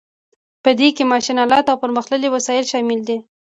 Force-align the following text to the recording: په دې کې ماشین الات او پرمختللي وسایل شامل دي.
په 0.63 0.69
دې 0.79 0.89
کې 0.95 1.03
ماشین 1.11 1.37
الات 1.43 1.65
او 1.71 1.77
پرمختللي 1.83 2.27
وسایل 2.31 2.65
شامل 2.71 2.99
دي. 3.07 3.17